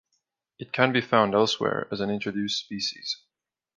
[0.57, 3.17] It can be found elsewhere as an introduced species.